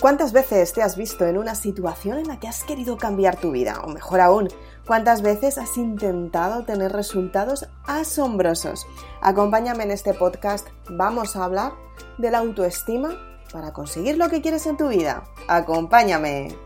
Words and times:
¿Cuántas 0.00 0.32
veces 0.32 0.74
te 0.74 0.82
has 0.82 0.94
visto 0.94 1.24
en 1.24 1.38
una 1.38 1.54
situación 1.54 2.18
en 2.18 2.28
la 2.28 2.38
que 2.38 2.48
has 2.48 2.64
querido 2.64 2.98
cambiar 2.98 3.36
tu 3.36 3.52
vida? 3.52 3.80
O 3.82 3.88
mejor 3.88 4.20
aún, 4.20 4.48
¿cuántas 4.86 5.22
veces 5.22 5.56
has 5.56 5.78
intentado 5.78 6.64
tener 6.64 6.92
resultados 6.92 7.66
asombrosos? 7.86 8.86
Acompáñame 9.22 9.84
en 9.84 9.92
este 9.92 10.12
podcast. 10.12 10.68
Vamos 10.90 11.34
a 11.34 11.44
hablar 11.44 11.72
de 12.18 12.30
la 12.30 12.38
autoestima 12.38 13.16
para 13.50 13.72
conseguir 13.72 14.18
lo 14.18 14.28
que 14.28 14.42
quieres 14.42 14.66
en 14.66 14.76
tu 14.76 14.88
vida. 14.88 15.24
Acompáñame. 15.48 16.65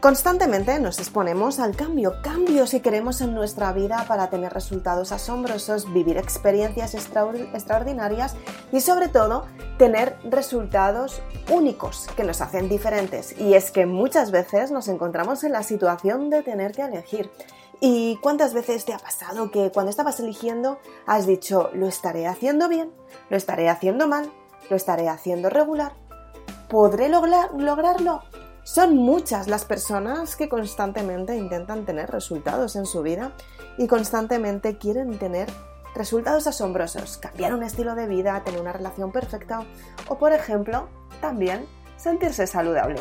Constantemente 0.00 0.80
nos 0.80 0.98
exponemos 0.98 1.58
al 1.60 1.76
cambio, 1.76 2.22
cambio 2.22 2.66
si 2.66 2.80
queremos 2.80 3.20
en 3.20 3.34
nuestra 3.34 3.70
vida 3.74 4.06
para 4.08 4.30
tener 4.30 4.50
resultados 4.50 5.12
asombrosos, 5.12 5.92
vivir 5.92 6.16
experiencias 6.16 6.94
extraordinarias 6.94 8.34
y 8.72 8.80
sobre 8.80 9.08
todo 9.08 9.44
tener 9.76 10.16
resultados 10.24 11.20
únicos 11.50 12.06
que 12.16 12.24
nos 12.24 12.40
hacen 12.40 12.70
diferentes. 12.70 13.38
Y 13.38 13.52
es 13.52 13.70
que 13.70 13.84
muchas 13.84 14.30
veces 14.30 14.70
nos 14.70 14.88
encontramos 14.88 15.44
en 15.44 15.52
la 15.52 15.62
situación 15.62 16.30
de 16.30 16.42
tener 16.42 16.72
que 16.72 16.80
elegir. 16.80 17.30
¿Y 17.78 18.16
cuántas 18.22 18.54
veces 18.54 18.86
te 18.86 18.94
ha 18.94 18.98
pasado 18.98 19.50
que 19.50 19.70
cuando 19.70 19.90
estabas 19.90 20.18
eligiendo 20.18 20.78
has 21.04 21.26
dicho, 21.26 21.68
lo 21.74 21.86
estaré 21.86 22.26
haciendo 22.26 22.70
bien, 22.70 22.90
lo 23.28 23.36
estaré 23.36 23.68
haciendo 23.68 24.08
mal, 24.08 24.32
lo 24.70 24.76
estaré 24.76 25.10
haciendo 25.10 25.50
regular? 25.50 25.92
¿Podré 26.70 27.10
lograrlo? 27.10 28.22
Son 28.72 28.96
muchas 28.96 29.48
las 29.48 29.64
personas 29.64 30.36
que 30.36 30.48
constantemente 30.48 31.36
intentan 31.36 31.84
tener 31.84 32.08
resultados 32.08 32.76
en 32.76 32.86
su 32.86 33.02
vida 33.02 33.32
y 33.78 33.88
constantemente 33.88 34.78
quieren 34.78 35.18
tener 35.18 35.50
resultados 35.92 36.46
asombrosos, 36.46 37.18
cambiar 37.18 37.52
un 37.52 37.64
estilo 37.64 37.96
de 37.96 38.06
vida, 38.06 38.44
tener 38.44 38.60
una 38.60 38.72
relación 38.72 39.10
perfecta 39.10 39.64
o, 40.06 40.18
por 40.18 40.32
ejemplo, 40.32 40.88
también 41.20 41.66
sentirse 41.96 42.46
saludable. 42.46 43.00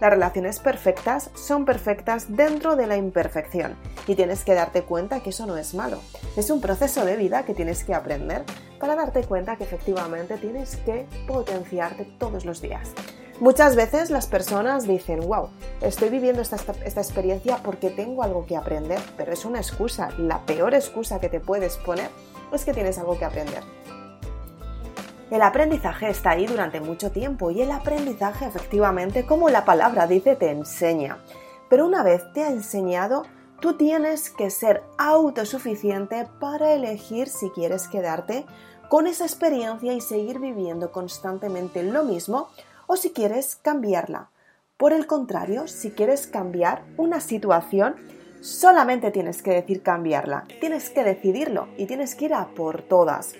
Las 0.00 0.08
relaciones 0.08 0.58
perfectas 0.58 1.28
son 1.34 1.66
perfectas 1.66 2.34
dentro 2.34 2.74
de 2.74 2.86
la 2.86 2.96
imperfección 2.96 3.76
y 4.06 4.14
tienes 4.14 4.42
que 4.42 4.54
darte 4.54 4.84
cuenta 4.84 5.20
que 5.20 5.30
eso 5.30 5.44
no 5.44 5.58
es 5.58 5.74
malo. 5.74 6.00
Es 6.38 6.48
un 6.48 6.62
proceso 6.62 7.04
de 7.04 7.16
vida 7.16 7.44
que 7.44 7.52
tienes 7.52 7.84
que 7.84 7.94
aprender 7.94 8.46
para 8.78 8.96
darte 8.96 9.22
cuenta 9.24 9.56
que 9.56 9.64
efectivamente 9.64 10.38
tienes 10.38 10.76
que 10.76 11.06
potenciarte 11.28 12.06
todos 12.18 12.46
los 12.46 12.62
días. 12.62 12.94
Muchas 13.40 13.74
veces 13.74 14.10
las 14.10 14.26
personas 14.26 14.86
dicen, 14.86 15.20
wow, 15.26 15.48
estoy 15.80 16.10
viviendo 16.10 16.42
esta, 16.42 16.56
experiencia 16.56 17.56
porque 17.62 17.88
tengo 17.88 18.22
algo 18.22 18.44
que 18.44 18.54
aprender, 18.54 19.00
pero 19.16 19.32
es 19.32 19.46
una 19.46 19.58
excusa. 19.58 20.10
La 20.18 20.44
peor 20.44 20.74
excusa 20.74 21.20
que 21.20 21.30
te 21.30 21.40
puedes 21.40 21.78
poner 21.78 22.10
es 22.52 22.66
que 22.66 22.74
tienes 22.74 22.98
algo 22.98 23.18
que 23.18 23.24
aprender. 23.24 23.62
El 25.30 25.40
aprendizaje 25.40 26.10
está 26.10 26.32
ahí 26.32 26.46
durante 26.46 26.82
mucho 26.82 27.12
tiempo 27.12 27.50
y 27.50 27.62
el 27.62 27.70
aprendizaje 27.70 28.44
efectivamente, 28.44 29.24
como 29.24 29.48
la 29.48 29.64
palabra 29.64 30.06
dice, 30.06 30.36
te 30.36 30.50
enseña. 30.50 31.16
Pero 31.70 31.86
una 31.86 32.02
vez 32.02 32.30
te 32.34 32.42
ha 32.42 32.50
enseñado, 32.50 33.22
tú 33.58 33.72
tienes 33.72 34.28
que 34.28 34.50
ser 34.50 34.82
autosuficiente 34.98 36.28
para 36.40 36.74
elegir 36.74 37.28
si 37.28 37.48
quieres 37.48 37.88
quedarte 37.88 38.44
con 38.90 39.06
esa 39.06 39.24
experiencia 39.24 39.94
y 39.94 40.02
seguir 40.02 40.40
viviendo 40.40 40.92
constantemente 40.92 41.82
lo 41.84 42.04
mismo 42.04 42.50
o 42.90 42.96
si 42.96 43.12
quieres 43.12 43.54
cambiarla. 43.54 44.30
Por 44.76 44.92
el 44.92 45.06
contrario, 45.06 45.68
si 45.68 45.92
quieres 45.92 46.26
cambiar 46.26 46.82
una 46.96 47.20
situación, 47.20 47.94
solamente 48.40 49.12
tienes 49.12 49.42
que 49.42 49.52
decir 49.52 49.84
cambiarla, 49.84 50.42
tienes 50.58 50.90
que 50.90 51.04
decidirlo 51.04 51.68
y 51.78 51.86
tienes 51.86 52.16
que 52.16 52.24
ir 52.24 52.34
a 52.34 52.48
por 52.48 52.82
todas. 52.82 53.34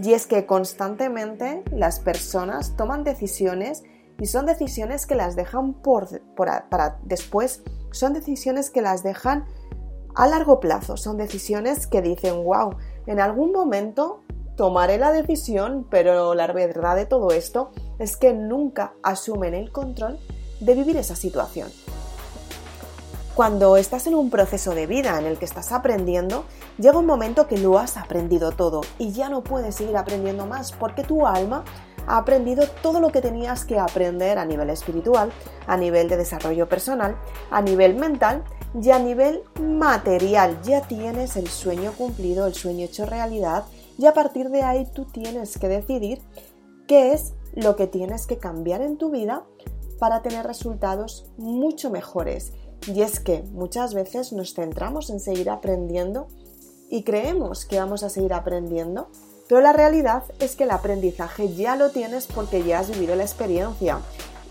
Y 0.00 0.12
es 0.12 0.28
que 0.28 0.46
constantemente 0.46 1.64
las 1.72 1.98
personas 1.98 2.76
toman 2.76 3.02
decisiones 3.02 3.82
y 4.20 4.26
son 4.26 4.46
decisiones 4.46 5.04
que 5.04 5.16
las 5.16 5.34
dejan 5.34 5.72
por, 5.74 6.06
para 6.36 7.00
después, 7.02 7.64
son 7.90 8.12
decisiones 8.12 8.70
que 8.70 8.82
las 8.82 9.02
dejan 9.02 9.46
a 10.14 10.28
largo 10.28 10.60
plazo, 10.60 10.96
son 10.96 11.16
decisiones 11.16 11.88
que 11.88 12.02
dicen, 12.02 12.44
wow, 12.44 12.76
en 13.06 13.18
algún 13.18 13.50
momento 13.50 14.20
tomaré 14.56 14.96
la 14.98 15.10
decisión, 15.10 15.88
pero 15.90 16.36
la 16.36 16.46
verdad 16.52 16.94
de 16.94 17.06
todo 17.06 17.32
esto 17.32 17.72
es 17.98 18.16
que 18.16 18.32
nunca 18.32 18.94
asumen 19.02 19.54
el 19.54 19.70
control 19.72 20.18
de 20.60 20.74
vivir 20.74 20.96
esa 20.96 21.16
situación. 21.16 21.70
Cuando 23.34 23.78
estás 23.78 24.06
en 24.06 24.14
un 24.14 24.28
proceso 24.28 24.74
de 24.74 24.86
vida 24.86 25.18
en 25.18 25.24
el 25.24 25.38
que 25.38 25.46
estás 25.46 25.72
aprendiendo, 25.72 26.44
llega 26.78 26.98
un 26.98 27.06
momento 27.06 27.46
que 27.46 27.56
lo 27.56 27.78
has 27.78 27.96
aprendido 27.96 28.52
todo 28.52 28.82
y 28.98 29.12
ya 29.12 29.30
no 29.30 29.42
puedes 29.42 29.76
seguir 29.76 29.96
aprendiendo 29.96 30.46
más 30.46 30.72
porque 30.72 31.02
tu 31.02 31.26
alma 31.26 31.64
ha 32.06 32.18
aprendido 32.18 32.66
todo 32.82 33.00
lo 33.00 33.10
que 33.10 33.22
tenías 33.22 33.64
que 33.64 33.78
aprender 33.78 34.38
a 34.38 34.44
nivel 34.44 34.68
espiritual, 34.68 35.32
a 35.66 35.78
nivel 35.78 36.08
de 36.10 36.18
desarrollo 36.18 36.68
personal, 36.68 37.16
a 37.50 37.62
nivel 37.62 37.94
mental 37.94 38.44
y 38.80 38.90
a 38.90 38.98
nivel 38.98 39.42
material. 39.60 40.60
Ya 40.62 40.82
tienes 40.82 41.36
el 41.36 41.48
sueño 41.48 41.92
cumplido, 41.92 42.46
el 42.46 42.54
sueño 42.54 42.84
hecho 42.84 43.06
realidad 43.06 43.64
y 43.96 44.06
a 44.06 44.12
partir 44.12 44.50
de 44.50 44.62
ahí 44.62 44.86
tú 44.92 45.06
tienes 45.06 45.56
que 45.58 45.68
decidir 45.68 46.20
qué 46.86 47.12
es 47.12 47.34
lo 47.54 47.76
que 47.76 47.86
tienes 47.86 48.26
que 48.26 48.38
cambiar 48.38 48.82
en 48.82 48.96
tu 48.98 49.10
vida 49.10 49.44
para 49.98 50.22
tener 50.22 50.46
resultados 50.46 51.30
mucho 51.36 51.90
mejores. 51.90 52.52
Y 52.86 53.02
es 53.02 53.20
que 53.20 53.42
muchas 53.52 53.94
veces 53.94 54.32
nos 54.32 54.54
centramos 54.54 55.10
en 55.10 55.20
seguir 55.20 55.50
aprendiendo 55.50 56.26
y 56.90 57.04
creemos 57.04 57.64
que 57.64 57.78
vamos 57.78 58.02
a 58.02 58.10
seguir 58.10 58.34
aprendiendo, 58.34 59.08
pero 59.48 59.60
la 59.60 59.72
realidad 59.72 60.24
es 60.40 60.56
que 60.56 60.64
el 60.64 60.72
aprendizaje 60.72 61.54
ya 61.54 61.76
lo 61.76 61.90
tienes 61.90 62.26
porque 62.26 62.64
ya 62.64 62.80
has 62.80 62.90
vivido 62.90 63.14
la 63.14 63.22
experiencia 63.22 64.00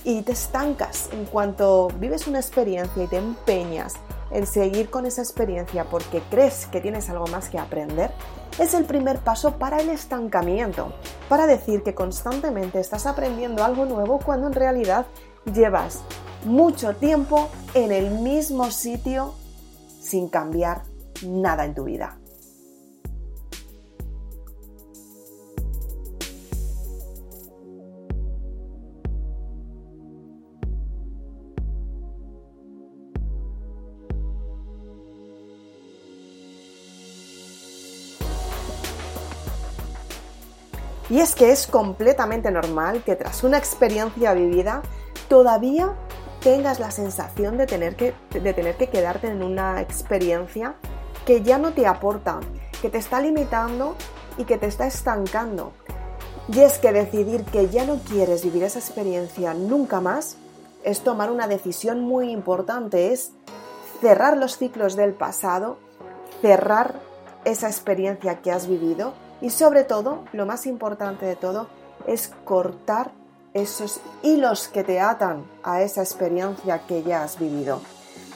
y 0.04 0.22
te 0.22 0.32
estancas 0.32 1.10
en 1.12 1.26
cuanto 1.26 1.90
vives 2.00 2.28
una 2.28 2.40
experiencia 2.40 3.04
y 3.04 3.08
te 3.08 3.18
empeñas 3.18 3.96
en 4.32 4.46
seguir 4.46 4.90
con 4.90 5.06
esa 5.06 5.22
experiencia 5.22 5.86
porque 5.86 6.22
crees 6.30 6.66
que 6.68 6.82
tienes 6.82 7.10
algo 7.10 7.28
más 7.28 7.50
que 7.50 7.60
aprender, 7.60 8.12
es 8.60 8.74
el 8.74 8.86
primer 8.86 9.20
paso 9.20 9.58
para 9.58 9.80
el 9.80 9.90
estancamiento, 9.90 10.94
para 11.30 11.48
decir 11.48 11.84
que 11.84 11.96
constantemente 11.96 12.80
estás 12.80 13.06
aprendiendo 13.06 13.64
algo 13.64 13.86
nuevo 13.86 14.20
cuando 14.20 14.48
en 14.48 14.54
realidad 14.54 15.06
llevas 15.46 16.02
mucho 16.46 16.96
tiempo 16.96 17.50
en 17.74 17.92
el 17.92 18.12
mismo 18.12 18.72
sitio 18.72 19.34
sin 20.00 20.30
cambiar 20.30 20.84
nada 21.24 21.66
en 21.66 21.76
tu 21.76 21.86
vida. 21.86 22.21
Y 41.12 41.20
es 41.20 41.36
que 41.36 41.52
es 41.52 41.68
completamente 41.68 42.52
normal 42.52 43.04
que 43.04 43.18
tras 43.18 43.44
una 43.44 43.58
experiencia 43.58 44.34
vivida 44.34 44.82
todavía 45.28 45.94
tengas 46.40 46.80
la 46.80 46.90
sensación 46.90 47.58
de 47.58 47.68
tener 47.68 47.98
que, 47.98 48.14
de 48.30 48.54
tener 48.54 48.78
que 48.78 48.88
quedarte 48.88 49.28
en 49.28 49.44
una 49.44 49.82
experiencia 49.82 50.76
que 51.26 51.42
ya 51.42 51.58
no 51.58 51.74
te 51.74 51.86
aporta, 51.86 52.40
que 52.82 52.90
te 52.90 52.98
está 52.98 53.20
limitando 53.20 53.98
y 54.38 54.46
que 54.46 54.58
te 54.58 54.68
está 54.68 54.88
estancando. 54.88 55.74
Y 56.48 56.62
es 56.62 56.80
que 56.80 56.94
decidir 56.94 57.44
que 57.44 57.68
ya 57.68 57.86
no 57.86 57.98
quieres 57.98 58.46
vivir 58.46 58.64
esa 58.64 58.80
experiencia 58.80 59.54
nunca 59.54 60.00
más 60.00 60.38
es 60.86 61.02
tomar 61.02 61.30
una 61.30 61.50
decisión 61.50 62.00
muy 62.00 62.32
importante, 62.32 63.12
es 63.12 63.34
cerrar 64.00 64.38
los 64.38 64.58
ciclos 64.58 64.96
del 64.96 65.14
pasado, 65.14 65.78
cerrar 66.42 67.02
esa 67.44 67.68
experiencia 67.68 68.42
que 68.42 68.54
has 68.54 68.66
vivido 68.66 69.14
y 69.42 69.50
sobre 69.50 69.84
todo, 69.84 70.24
lo 70.34 70.46
más 70.46 70.66
importante 70.66 71.26
de 71.26 71.36
todo, 71.36 71.68
es 72.08 72.32
cortar 72.46 73.12
esos 73.54 74.00
hilos 74.24 74.68
que 74.68 74.84
te 74.84 75.00
atan 75.00 75.46
a 75.64 75.82
esa 75.82 76.02
experiencia 76.02 76.86
que 76.88 77.04
ya 77.04 77.24
has 77.24 77.38
vivido. 77.38 77.82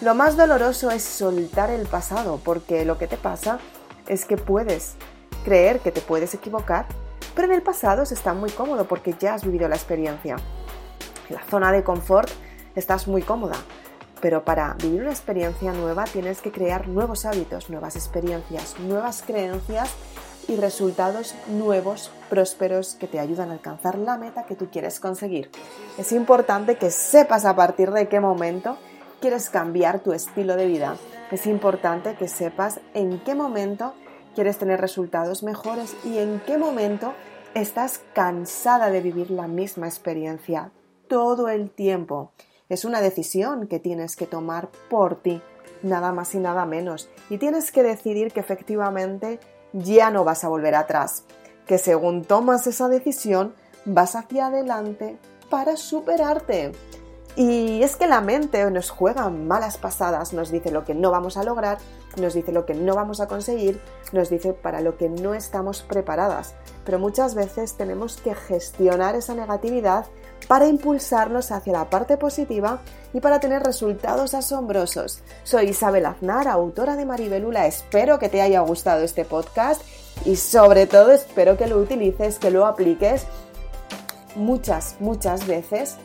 Lo 0.02 0.14
más 0.14 0.36
doloroso 0.36 0.92
es 0.92 1.04
soltar 1.04 1.70
el 1.70 1.88
pasado, 1.88 2.40
porque 2.44 2.84
lo 2.84 2.98
que 2.98 3.08
te 3.08 3.18
pasa 3.18 3.60
es 4.08 4.26
que 4.26 4.36
puedes 4.36 4.96
creer 5.46 5.80
que 5.80 5.92
te 5.92 6.02
puedes 6.02 6.34
equivocar, 6.34 6.86
pero 7.34 7.48
en 7.48 7.54
el 7.54 7.62
pasado 7.62 8.06
se 8.06 8.16
está 8.16 8.34
muy 8.34 8.50
cómodo 8.50 8.88
porque 8.88 9.16
ya 9.18 9.36
has 9.36 9.46
vivido 9.46 9.70
la 9.70 9.76
experiencia. 9.76 10.36
En 11.30 11.36
la 11.36 11.44
zona 11.46 11.72
de 11.72 11.84
confort 11.84 12.30
estás 12.76 13.08
muy 13.08 13.22
cómoda, 13.22 13.56
pero 14.22 14.44
para 14.44 14.74
vivir 14.74 15.02
una 15.02 15.12
experiencia 15.12 15.72
nueva 15.72 16.04
tienes 16.06 16.42
que 16.42 16.52
crear 16.52 16.88
nuevos 16.88 17.26
hábitos, 17.26 17.70
nuevas 17.70 17.96
experiencias, 17.96 18.80
nuevas 18.80 19.24
creencias 19.26 19.94
y 20.48 20.56
resultados 20.56 21.36
nuevos, 21.48 22.12
prósperos, 22.30 22.96
que 22.96 23.08
te 23.08 23.20
ayudan 23.20 23.50
a 23.50 23.54
alcanzar 23.54 23.98
la 23.98 24.18
meta 24.18 24.46
que 24.46 24.56
tú 24.56 24.70
quieres 24.70 25.00
conseguir. 25.00 25.50
Es 25.98 26.12
importante 26.12 26.76
que 26.76 26.92
sepas 26.92 27.46
a 27.46 27.56
partir 27.56 27.92
de 27.92 28.08
qué 28.08 28.20
momento 28.20 28.78
quieres 29.20 29.50
cambiar 29.50 30.00
tu 30.00 30.14
estilo 30.14 30.56
de 30.56 30.68
vida. 30.68 30.98
Es 31.32 31.48
importante 31.48 32.16
que 32.16 32.28
sepas 32.28 32.80
en 32.94 33.20
qué 33.20 33.36
momento 33.36 33.94
quieres 34.36 34.58
tener 34.58 34.80
resultados 34.80 35.44
mejores 35.44 35.96
y 36.04 36.20
en 36.20 36.42
qué 36.46 36.58
momento 36.58 37.14
estás 37.54 38.02
cansada 38.14 38.92
de 38.92 39.02
vivir 39.02 39.32
la 39.32 39.48
misma 39.48 39.88
experiencia 39.88 40.72
todo 41.08 41.50
el 41.50 41.72
tiempo. 41.72 42.32
Es 42.70 42.84
una 42.86 43.02
decisión 43.02 43.68
que 43.68 43.80
tienes 43.80 44.16
que 44.16 44.28
tomar 44.28 44.70
por 44.90 45.16
ti, 45.22 45.42
nada 45.82 46.12
más 46.12 46.36
y 46.36 46.40
nada 46.40 46.66
menos. 46.66 47.10
Y 47.30 47.38
tienes 47.38 47.72
que 47.72 47.84
decidir 47.84 48.32
que 48.34 48.40
efectivamente 48.40 49.40
ya 49.76 50.10
no 50.10 50.24
vas 50.24 50.44
a 50.44 50.48
volver 50.48 50.76
atrás, 50.76 51.24
que 51.68 51.78
según 51.78 52.24
tomas 52.24 52.66
esa 52.68 52.88
decisión 52.88 53.54
vas 53.86 54.16
hacia 54.16 54.48
adelante 54.48 55.18
para 55.50 55.78
superarte. 55.78 56.72
Y 57.38 57.84
es 57.84 57.98
que 57.98 58.08
la 58.08 58.22
mente 58.22 58.70
nos 58.72 58.90
juega 58.90 59.30
malas 59.30 59.78
pasadas, 59.78 60.32
nos 60.32 60.52
dice 60.52 60.72
lo 60.72 60.86
que 60.86 60.96
no 60.96 61.12
vamos 61.12 61.36
a 61.36 61.44
lograr, 61.44 61.80
nos 62.16 62.34
dice 62.34 62.54
lo 62.54 62.66
que 62.66 62.74
no 62.74 62.96
vamos 62.96 63.20
a 63.20 63.28
conseguir, 63.28 63.82
nos 64.14 64.30
dice 64.30 64.54
para 64.54 64.80
lo 64.80 64.98
que 64.98 65.10
no 65.10 65.34
estamos 65.34 65.82
preparadas. 65.82 66.56
Pero 66.86 66.98
muchas 66.98 67.36
veces 67.36 67.74
tenemos 67.74 68.18
que 68.18 68.36
gestionar 68.36 69.16
esa 69.16 69.36
negatividad 69.36 70.06
para 70.48 70.68
impulsarnos 70.68 71.52
hacia 71.52 71.74
la 71.74 71.90
parte 71.90 72.16
positiva 72.16 72.80
y 73.14 73.20
para 73.20 73.42
tener 73.42 73.64
resultados 73.64 74.34
asombrosos. 74.34 75.20
Soy 75.44 75.70
Isabel 75.70 76.06
Aznar, 76.06 76.48
autora 76.48 76.96
de 76.96 77.06
Maribelula. 77.06 77.68
Espero 77.68 78.18
que 78.18 78.30
te 78.30 78.42
haya 78.42 78.62
gustado 78.62 79.04
este 79.04 79.26
podcast 79.26 79.82
y 80.24 80.38
sobre 80.38 80.88
todo 80.88 81.12
espero 81.12 81.58
que 81.58 81.68
lo 81.68 81.80
utilices, 81.80 82.40
que 82.40 82.52
lo 82.52 82.66
apliques 82.66 83.26
muchas, 84.36 84.96
muchas 85.00 85.48
veces 85.48 85.98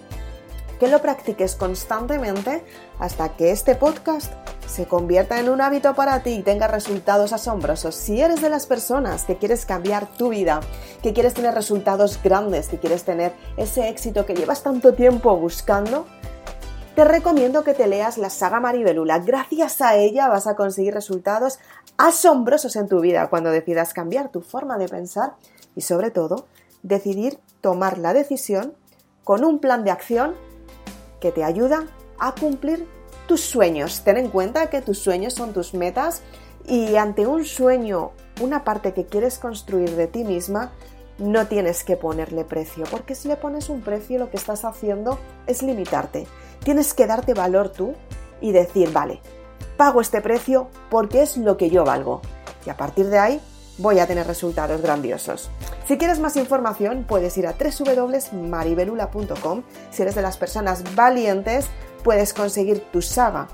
que 0.81 0.88
lo 0.88 1.03
practiques 1.03 1.56
constantemente 1.56 2.65
hasta 2.99 3.37
que 3.37 3.50
este 3.50 3.75
podcast 3.75 4.32
se 4.67 4.87
convierta 4.87 5.38
en 5.38 5.50
un 5.50 5.61
hábito 5.61 5.94
para 5.94 6.23
ti 6.23 6.31
y 6.31 6.43
tenga 6.43 6.69
resultados 6.69 7.35
asombrosos. 7.35 7.94
Si 7.94 8.21
eres 8.23 8.41
de 8.41 8.49
las 8.49 8.65
personas 8.65 9.25
que 9.25 9.37
quieres 9.37 9.67
cambiar 9.67 10.06
tu 10.06 10.31
vida, 10.31 10.61
que 11.03 11.12
quieres 11.12 11.35
tener 11.35 11.55
resultados 11.55 12.19
grandes, 12.23 12.69
que 12.69 12.79
quieres 12.79 13.05
tener 13.05 13.35
ese 13.59 13.91
éxito 13.91 14.25
que 14.25 14.35
llevas 14.35 14.62
tanto 14.62 14.94
tiempo 14.94 15.37
buscando, 15.37 16.06
te 16.94 17.05
recomiendo 17.05 17.62
que 17.62 17.75
te 17.75 17.87
leas 17.87 18.17
la 18.17 18.31
saga 18.31 18.59
Maribelula. 18.59 19.19
Gracias 19.19 19.83
a 19.83 19.97
ella 19.97 20.29
vas 20.29 20.47
a 20.47 20.56
conseguir 20.56 20.94
resultados 20.94 21.59
asombrosos 21.99 22.75
en 22.76 22.88
tu 22.88 23.00
vida 23.00 23.29
cuando 23.29 23.50
decidas 23.50 23.93
cambiar 23.93 24.31
tu 24.31 24.41
forma 24.41 24.79
de 24.79 24.88
pensar 24.88 25.35
y 25.76 25.83
sobre 25.83 26.11
todo 26.11 26.47
decidir 26.83 27.38
tomar 27.61 27.99
la 27.99 28.15
decisión 28.15 28.73
con 29.25 29.44
un 29.44 29.59
plan 29.59 29.85
de 29.85 29.91
acción 29.91 30.35
que 31.20 31.32
te 31.32 31.44
ayuda 31.44 31.87
a 32.19 32.34
cumplir 32.34 32.87
tus 33.26 33.40
sueños. 33.40 34.02
Ten 34.05 34.17
en 34.17 34.28
cuenta 34.28 34.70
que 34.70 34.82
tus 34.82 34.99
sueños 34.99 35.34
son 35.34 35.52
tus 35.52 35.75
metas 35.75 36.22
y 36.67 36.96
ante 36.96 37.26
un 37.26 37.44
sueño, 37.44 38.12
una 38.40 38.64
parte 38.64 38.93
que 38.93 39.06
quieres 39.06 39.38
construir 39.38 39.96
de 39.96 40.06
ti 40.06 40.25
misma, 40.25 40.72
no 41.19 41.46
tienes 41.46 41.84
que 41.84 41.96
ponerle 41.96 42.44
precio, 42.44 42.84
porque 42.90 43.14
si 43.14 43.28
le 43.28 43.37
pones 43.37 43.69
un 43.69 43.82
precio 43.82 44.19
lo 44.19 44.31
que 44.31 44.38
estás 44.38 44.64
haciendo 44.64 45.19
es 45.46 45.62
limitarte. 45.62 46.26
Tienes 46.64 46.94
que 46.94 47.06
darte 47.06 47.34
valor 47.34 47.69
tú 47.70 47.94
y 48.40 48.52
decir, 48.52 48.93
vale, 48.93 49.20
pago 49.76 50.00
este 50.00 50.20
precio 50.20 50.69
porque 50.90 51.23
es 51.23 51.37
lo 51.37 51.56
que 51.56 51.70
yo 51.70 51.84
valgo. 51.84 52.23
Y 52.66 52.70
a 52.70 52.76
partir 52.76 53.08
de 53.08 53.19
ahí 53.19 53.40
voy 53.78 53.99
a 53.99 54.06
tener 54.06 54.26
resultados 54.26 54.82
grandiosos. 54.82 55.50
Si 55.87 55.96
quieres 55.99 56.20
más 56.20 56.37
información, 56.37 57.05
puedes 57.08 57.37
ir 57.38 57.46
a 57.46 57.55
www.maribelula.com. 57.55 59.62
Si 59.90 60.02
eres 60.02 60.14
de 60.14 60.20
las 60.22 60.37
personas 60.37 60.94
valientes, 60.94 61.67
puedes 62.02 62.34
conseguir 62.34 62.81
tu 62.93 63.02
saga 63.02 63.49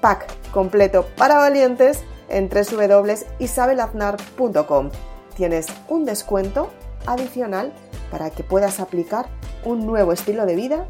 pack 0.00 0.26
completo 0.50 1.06
para 1.16 1.38
valientes 1.38 2.02
en 2.28 2.50
www.isabelaznar.com. 2.50 4.90
Tienes 5.34 5.66
un 5.88 6.04
descuento 6.04 6.68
adicional 7.06 7.72
para 8.10 8.28
que 8.30 8.44
puedas 8.44 8.80
aplicar 8.80 9.30
un 9.64 9.86
nuevo 9.86 10.12
estilo 10.12 10.44
de 10.44 10.56
vida 10.56 10.86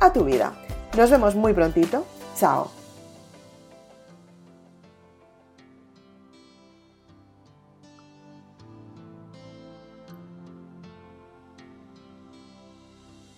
a 0.00 0.12
tu 0.12 0.24
vida. 0.24 0.52
Nos 0.96 1.10
vemos 1.10 1.34
muy 1.34 1.54
prontito. 1.54 2.04
Chao. 2.38 2.85